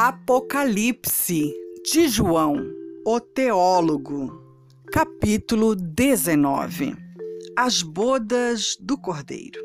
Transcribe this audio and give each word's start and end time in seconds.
Apocalipse 0.00 1.52
de 1.84 2.06
João, 2.06 2.54
o 3.04 3.18
teólogo, 3.18 4.32
capítulo 4.92 5.74
19 5.74 6.94
As 7.56 7.82
bodas 7.82 8.76
do 8.78 8.96
Cordeiro. 8.96 9.60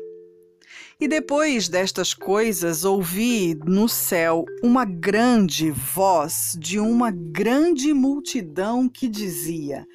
E 0.98 1.06
depois 1.06 1.68
destas 1.68 2.12
coisas 2.12 2.84
ouvi 2.84 3.54
no 3.64 3.88
céu 3.88 4.44
uma 4.60 4.84
grande 4.84 5.70
voz 5.70 6.56
de 6.58 6.80
uma 6.80 7.12
grande 7.12 7.94
multidão 7.94 8.88
que 8.88 9.06
dizia: 9.06 9.86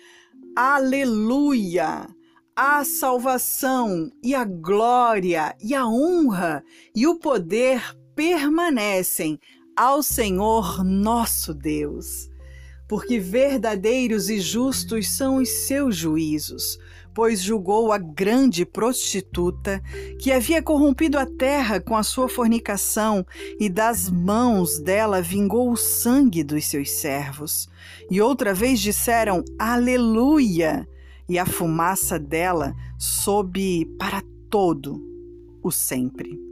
Aleluia! 0.56 2.08
A 2.56 2.86
salvação 2.86 4.10
e 4.24 4.34
a 4.34 4.46
glória 4.46 5.54
e 5.62 5.76
a 5.76 5.86
honra 5.86 6.64
e 6.96 7.06
o 7.06 7.20
poder 7.20 7.82
permanecem 8.16 9.38
ao 9.80 10.04
Senhor 10.04 10.84
nosso 10.84 11.54
Deus. 11.54 12.30
Porque 12.86 13.18
verdadeiros 13.18 14.30
e 14.30 14.38
justos 14.38 15.08
são 15.08 15.38
os 15.38 15.48
seus 15.48 15.96
juízos, 15.96 16.78
pois 17.14 17.42
julgou 17.42 17.94
a 17.94 17.98
grande 17.98 18.66
prostituta 18.66 19.82
que 20.20 20.34
havia 20.34 20.62
corrompido 20.62 21.18
a 21.18 21.26
terra 21.26 21.80
com 21.80 21.96
a 21.96 22.04
sua 22.04 22.28
fornicação, 22.28 23.26
e 23.58 23.70
das 23.70 24.10
mãos 24.10 24.80
dela 24.80 25.22
vingou 25.22 25.72
o 25.72 25.78
sangue 25.78 26.44
dos 26.44 26.66
seus 26.66 26.92
servos. 26.92 27.70
E 28.12 28.20
outra 28.20 28.54
vez 28.54 28.82
disseram: 28.82 29.46
Aleluia! 29.58 30.86
E 31.30 31.40
a 31.40 31.46
fumaça 31.46 32.20
dela 32.20 32.76
sobe 32.98 33.86
para 33.98 34.22
todo 34.50 35.02
o 35.64 35.72
sempre. 35.72 36.49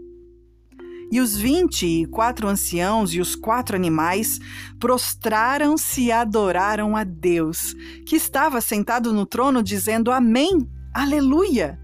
E 1.12 1.22
os 1.22 1.38
vinte 1.38 1.86
e 1.86 2.05
quatro 2.05 2.48
anciãos 2.48 3.13
e 3.13 3.22
os 3.22 3.36
quatro 3.36 3.76
animais 3.76 4.40
prostraram-se 4.80 6.04
e 6.04 6.12
adoraram 6.12 6.96
a 6.98 7.04
Deus, 7.04 7.74
que 8.05 8.16
estava 8.16 8.60
sentado 8.60 9.13
no 9.13 9.26
trono, 9.26 9.63
dizendo 9.63 10.12
Amém, 10.12 10.70
Aleluia. 10.94 11.80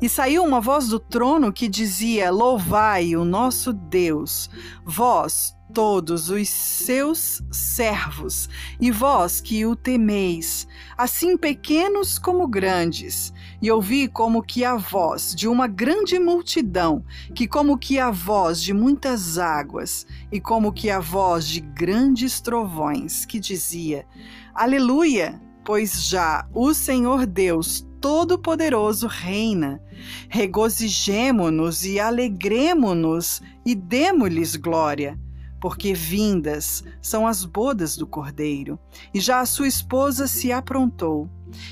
E 0.00 0.08
saiu 0.08 0.42
uma 0.42 0.60
voz 0.60 0.88
do 0.88 0.98
trono 0.98 1.52
que 1.52 1.68
dizia: 1.68 2.30
Louvai 2.30 3.14
o 3.14 3.24
nosso 3.24 3.72
Deus, 3.72 4.50
vós, 4.84 5.54
todos 5.74 6.30
os 6.30 6.48
seus 6.48 7.42
servos, 7.50 8.48
e 8.80 8.92
vós 8.92 9.40
que 9.40 9.66
o 9.66 9.74
temeis, 9.74 10.68
assim 10.96 11.36
pequenos 11.36 12.16
como 12.16 12.46
grandes. 12.46 13.34
E 13.60 13.70
ouvi 13.70 14.06
como 14.06 14.42
que 14.42 14.64
a 14.64 14.76
voz 14.76 15.34
de 15.34 15.48
uma 15.48 15.66
grande 15.66 16.18
multidão, 16.18 17.04
que 17.34 17.48
como 17.48 17.76
que 17.76 17.98
a 17.98 18.10
voz 18.10 18.62
de 18.62 18.72
muitas 18.72 19.36
águas, 19.36 20.06
e 20.30 20.40
como 20.40 20.72
que 20.72 20.90
a 20.90 21.00
voz 21.00 21.48
de 21.48 21.60
grandes 21.60 22.40
trovões, 22.40 23.24
que 23.24 23.40
dizia: 23.40 24.06
Aleluia! 24.54 25.40
Pois 25.64 26.08
já 26.08 26.46
o 26.52 26.74
Senhor 26.74 27.24
Deus 27.24 27.86
Todo-Poderoso 27.98 29.06
reina. 29.06 29.80
Regozijemo-nos 30.28 31.86
e 31.86 31.98
alegremo-nos 31.98 33.40
e 33.64 33.74
demo-lhes 33.74 34.56
glória 34.56 35.18
porque 35.64 35.94
vindas 35.94 36.84
são 37.00 37.26
as 37.26 37.42
bodas 37.42 37.96
do 37.96 38.06
cordeiro, 38.06 38.78
e 39.14 39.18
já 39.18 39.40
a 39.40 39.46
sua 39.46 39.66
esposa 39.66 40.26
se 40.26 40.52
aprontou. 40.52 41.26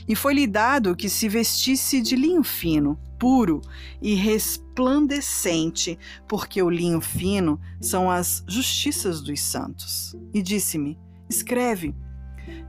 E 0.08 0.16
foi-lhe 0.16 0.46
dado 0.46 0.96
que 0.96 1.10
se 1.10 1.28
vestisse 1.28 2.00
de 2.00 2.16
linho 2.16 2.42
fino, 2.42 2.98
puro 3.18 3.60
e 4.00 4.14
resplandecente, 4.14 5.98
porque 6.26 6.62
o 6.62 6.70
linho 6.70 7.02
fino 7.02 7.60
são 7.82 8.10
as 8.10 8.42
justiças 8.48 9.20
dos 9.20 9.38
santos. 9.42 10.16
E 10.32 10.40
disse-me: 10.40 10.98
Escreve. 11.28 11.94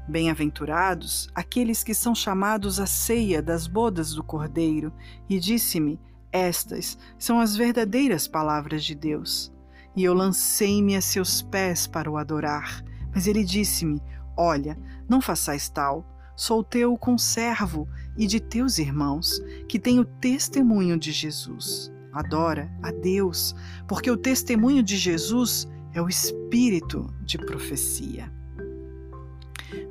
Bem-aventurados 0.09 1.29
aqueles 1.33 1.85
que 1.85 1.93
são 1.93 2.13
chamados 2.13 2.81
à 2.81 2.85
ceia 2.85 3.41
das 3.41 3.65
bodas 3.65 4.13
do 4.13 4.25
Cordeiro, 4.25 4.91
e 5.29 5.39
disse-me: 5.39 5.97
Estas 6.33 6.97
são 7.17 7.39
as 7.39 7.55
verdadeiras 7.55 8.27
palavras 8.27 8.83
de 8.83 8.93
Deus. 8.93 9.52
E 9.95 10.03
eu 10.03 10.13
lancei-me 10.13 10.95
a 10.95 11.01
seus 11.01 11.41
pés 11.41 11.87
para 11.87 12.09
o 12.09 12.17
adorar. 12.17 12.83
Mas 13.13 13.27
ele 13.27 13.43
disse-me: 13.43 14.01
Olha, 14.35 14.77
não 15.07 15.21
façais 15.21 15.69
tal. 15.69 16.05
Sou 16.35 16.63
teu 16.63 16.97
conservo 16.97 17.87
e 18.17 18.25
de 18.25 18.39
teus 18.39 18.79
irmãos, 18.79 19.39
que 19.67 19.77
têm 19.77 19.99
o 19.99 20.05
testemunho 20.05 20.97
de 20.97 21.11
Jesus. 21.11 21.91
Adora 22.11 22.71
a 22.81 22.91
Deus, 22.91 23.55
porque 23.87 24.09
o 24.09 24.17
testemunho 24.17 24.81
de 24.81 24.97
Jesus 24.97 25.67
é 25.93 26.01
o 26.01 26.09
espírito 26.09 27.07
de 27.21 27.37
profecia. 27.37 28.31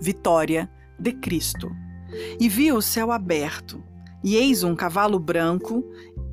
Vitória 0.01 0.69
de 0.99 1.13
Cristo. 1.13 1.71
E 2.39 2.49
vi 2.49 2.73
o 2.73 2.83
céu 2.83 3.11
aberto, 3.11 3.83
e 4.23 4.37
eis 4.37 4.63
um 4.63 4.75
cavalo 4.75 5.19
branco, 5.19 5.85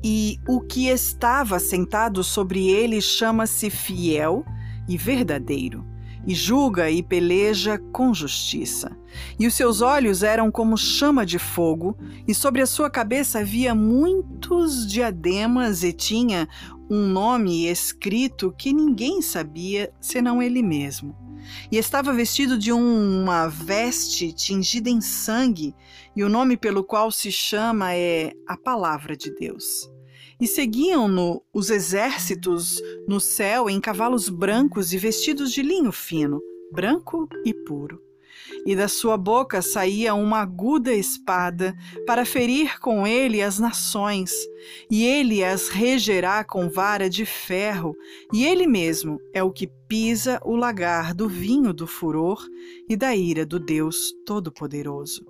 e 0.02 0.38
o 0.48 0.60
que 0.60 0.88
estava 0.88 1.58
sentado 1.58 2.24
sobre 2.24 2.68
ele 2.68 3.00
chama-se 3.00 3.70
Fiel 3.70 4.44
e 4.88 4.96
Verdadeiro, 4.96 5.86
e 6.26 6.34
julga 6.34 6.90
e 6.90 7.02
peleja 7.02 7.78
com 7.92 8.12
justiça. 8.12 8.96
E 9.38 9.46
os 9.46 9.54
seus 9.54 9.80
olhos 9.80 10.22
eram 10.22 10.50
como 10.50 10.76
chama 10.76 11.24
de 11.26 11.38
fogo, 11.38 11.96
e 12.26 12.34
sobre 12.34 12.62
a 12.62 12.66
sua 12.66 12.90
cabeça 12.90 13.40
havia 13.40 13.74
muitos 13.74 14.86
diademas, 14.86 15.82
e 15.82 15.92
tinha 15.92 16.48
um 16.90 17.06
nome 17.06 17.68
escrito 17.68 18.52
que 18.58 18.72
ninguém 18.72 19.22
sabia 19.22 19.92
senão 20.00 20.42
ele 20.42 20.62
mesmo. 20.62 21.16
E 21.70 21.78
estava 21.78 22.12
vestido 22.12 22.58
de 22.58 22.72
uma 22.72 23.46
veste 23.46 24.32
tingida 24.32 24.90
em 24.90 25.00
sangue, 25.00 25.74
e 26.14 26.24
o 26.24 26.28
nome 26.28 26.56
pelo 26.56 26.84
qual 26.84 27.10
se 27.10 27.30
chama 27.30 27.94
é 27.94 28.32
a 28.46 28.56
Palavra 28.56 29.16
de 29.16 29.32
Deus. 29.34 29.88
E 30.40 30.46
seguiam-no 30.46 31.42
os 31.52 31.70
exércitos 31.70 32.82
no 33.06 33.20
céu 33.20 33.70
em 33.70 33.80
cavalos 33.80 34.28
brancos 34.28 34.92
e 34.92 34.98
vestidos 34.98 35.52
de 35.52 35.62
linho 35.62 35.92
fino, 35.92 36.40
branco 36.72 37.28
e 37.44 37.54
puro 37.54 38.09
e 38.66 38.76
da 38.76 38.88
sua 38.88 39.16
boca 39.16 39.62
saía 39.62 40.14
uma 40.14 40.38
aguda 40.40 40.92
espada 40.92 41.76
para 42.06 42.24
ferir 42.24 42.78
com 42.80 43.06
ele 43.06 43.42
as 43.42 43.58
nações, 43.58 44.32
e 44.90 45.04
ele 45.04 45.42
as 45.42 45.68
regerá 45.68 46.44
com 46.44 46.68
vara 46.68 47.08
de 47.08 47.24
ferro, 47.24 47.94
e 48.32 48.44
ele 48.44 48.66
mesmo 48.66 49.18
é 49.32 49.42
o 49.42 49.50
que 49.50 49.66
pisa 49.88 50.40
o 50.44 50.54
lagar 50.54 51.14
do 51.14 51.28
vinho 51.28 51.72
do 51.72 51.86
furor 51.86 52.46
e 52.88 52.96
da 52.96 53.14
ira 53.14 53.44
do 53.44 53.58
Deus 53.58 54.12
Todo-Poderoso. 54.24 55.26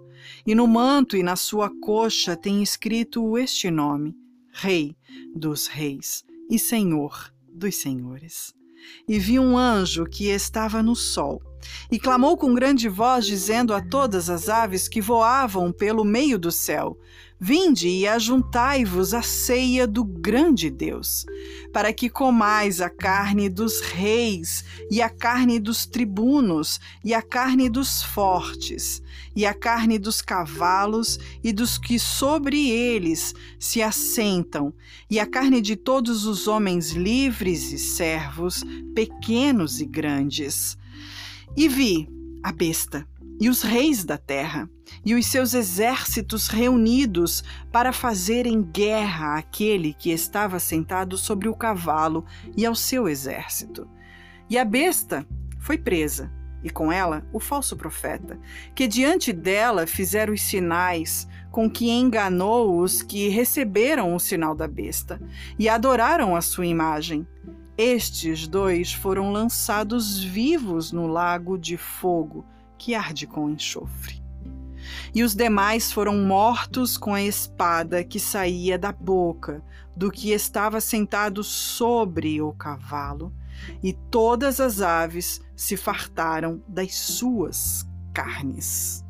E 0.46 0.54
no 0.54 0.66
manto 0.66 1.16
e 1.16 1.22
na 1.22 1.36
sua 1.36 1.70
coxa 1.80 2.36
tem 2.36 2.62
escrito 2.62 3.38
este 3.38 3.70
nome: 3.70 4.14
Rei 4.52 4.94
dos 5.34 5.66
Reis 5.66 6.24
e 6.50 6.58
Senhor 6.58 7.32
dos 7.52 7.76
Senhores. 7.76 8.59
E 9.08 9.18
vi 9.18 9.38
um 9.38 9.56
anjo 9.56 10.04
que 10.04 10.28
estava 10.28 10.82
no 10.82 10.94
sol 10.94 11.42
e 11.90 11.98
clamou 11.98 12.36
com 12.36 12.54
grande 12.54 12.88
voz, 12.88 13.26
dizendo 13.26 13.74
a 13.74 13.80
todas 13.80 14.30
as 14.30 14.48
aves 14.48 14.88
que 14.88 15.00
voavam 15.00 15.72
pelo 15.72 16.04
meio 16.04 16.38
do 16.38 16.50
céu: 16.50 16.98
Vinde 17.38 17.88
e 17.88 18.06
ajuntai-vos 18.06 19.14
à 19.14 19.22
ceia 19.22 19.86
do 19.86 20.04
grande 20.04 20.70
Deus, 20.70 21.24
para 21.72 21.92
que 21.92 22.10
comais 22.10 22.80
a 22.80 22.90
carne 22.90 23.48
dos 23.48 23.80
reis, 23.80 24.64
e 24.90 25.00
a 25.00 25.08
carne 25.08 25.58
dos 25.58 25.86
tribunos, 25.86 26.80
e 27.04 27.14
a 27.14 27.22
carne 27.22 27.68
dos 27.68 28.02
fortes, 28.02 29.02
e 29.34 29.46
a 29.46 29.54
carne 29.54 29.98
dos 29.98 30.20
cavalos 30.20 31.18
e 31.42 31.52
dos 31.52 31.78
que 31.78 31.98
sobre 31.98 32.68
eles 32.70 33.34
se 33.58 33.82
assentam, 33.82 34.74
e 35.08 35.20
a 35.20 35.26
carne 35.26 35.60
de 35.60 35.76
todos 35.76 36.26
os 36.26 36.48
homens 36.48 36.90
livres 36.90 37.72
e 37.72 37.78
servos, 37.78 38.64
pequenos 38.94 39.80
e 39.80 39.86
grandes. 39.86 40.76
E 41.56 41.68
vi 41.68 42.08
a 42.42 42.52
besta 42.52 43.06
e 43.40 43.48
os 43.48 43.62
reis 43.62 44.04
da 44.04 44.18
terra 44.18 44.68
e 45.04 45.14
os 45.14 45.26
seus 45.26 45.54
exércitos 45.54 46.48
reunidos 46.48 47.42
para 47.72 47.92
fazerem 47.92 48.62
guerra 48.62 49.38
àquele 49.38 49.94
que 49.94 50.10
estava 50.10 50.58
sentado 50.58 51.16
sobre 51.16 51.48
o 51.48 51.54
cavalo 51.54 52.24
e 52.56 52.66
ao 52.66 52.74
seu 52.74 53.08
exército. 53.08 53.88
E 54.48 54.58
a 54.58 54.64
besta 54.64 55.26
foi 55.58 55.78
presa, 55.78 56.30
e 56.62 56.70
com 56.70 56.92
ela 56.92 57.26
o 57.32 57.40
falso 57.40 57.76
profeta, 57.76 58.38
que 58.74 58.86
diante 58.86 59.32
dela 59.32 59.86
fizeram 59.86 60.32
os 60.34 60.42
sinais 60.42 61.26
com 61.50 61.68
que 61.70 61.90
enganou 61.90 62.80
os 62.80 63.02
que 63.02 63.28
receberam 63.28 64.14
o 64.14 64.20
sinal 64.20 64.54
da 64.54 64.68
besta 64.68 65.20
e 65.58 65.68
adoraram 65.68 66.36
a 66.36 66.40
sua 66.40 66.66
imagem. 66.66 67.26
Estes 67.76 68.46
dois 68.46 68.92
foram 68.92 69.32
lançados 69.32 70.22
vivos 70.22 70.92
no 70.92 71.06
lago 71.06 71.56
de 71.56 71.76
fogo 71.76 72.44
que 72.76 72.94
arde 72.94 73.26
com 73.26 73.48
enxofre. 73.48 74.19
E 75.14 75.22
os 75.22 75.34
demais 75.34 75.92
foram 75.92 76.18
mortos 76.18 76.96
com 76.96 77.14
a 77.14 77.22
espada 77.22 78.04
que 78.04 78.20
saía 78.20 78.78
da 78.78 78.92
boca 78.92 79.62
do 79.96 80.10
que 80.10 80.30
estava 80.30 80.80
sentado 80.80 81.42
sobre 81.44 82.40
o 82.40 82.52
cavalo, 82.52 83.32
e 83.82 83.92
todas 83.92 84.60
as 84.60 84.80
aves 84.80 85.40
se 85.54 85.76
fartaram 85.76 86.62
das 86.66 86.94
suas 86.94 87.86
carnes. 88.14 89.04